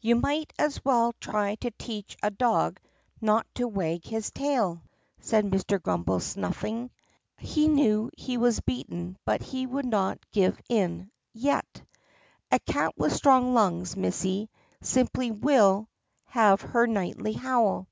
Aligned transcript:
"You 0.00 0.14
might 0.14 0.52
as 0.56 0.84
well 0.84 1.12
try 1.18 1.56
to 1.56 1.72
teach 1.72 2.16
a 2.22 2.30
dog 2.30 2.78
not 3.20 3.44
to 3.56 3.66
wag 3.66 4.04
his 4.04 4.30
tail," 4.30 4.84
said 5.18 5.44
Mr. 5.46 5.82
Grummbel, 5.82 6.20
snuffling. 6.20 6.92
He 7.40 7.66
knew 7.66 8.08
he 8.16 8.36
was 8.36 8.60
beaten 8.60 9.18
but 9.24 9.42
he 9.42 9.66
would 9.66 9.84
not 9.86 10.20
give 10.30 10.60
in— 10.68 11.10
yet. 11.32 11.82
"A 12.52 12.60
cat 12.60 12.94
with 12.96 13.12
strong 13.12 13.52
lungs, 13.52 13.96
missy, 13.96 14.48
simply 14.80 15.32
will 15.32 15.88
have 16.26 16.60
her 16.60 16.86
nightly 16.86 17.32
howl." 17.32 17.88